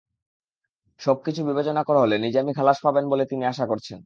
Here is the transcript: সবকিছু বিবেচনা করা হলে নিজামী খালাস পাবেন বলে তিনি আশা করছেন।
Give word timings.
সবকিছু 0.99 1.41
বিবেচনা 1.45 1.81
করা 1.83 1.99
হলে 1.99 2.15
নিজামী 2.17 2.51
খালাস 2.53 2.77
পাবেন 2.83 3.05
বলে 3.09 3.23
তিনি 3.25 3.43
আশা 3.45 3.65
করছেন। 3.67 3.99